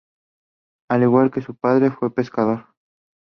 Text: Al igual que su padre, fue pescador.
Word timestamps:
Al 0.89 1.03
igual 1.03 1.29
que 1.29 1.43
su 1.43 1.53
padre, 1.55 1.91
fue 1.91 2.11
pescador. 2.11 2.65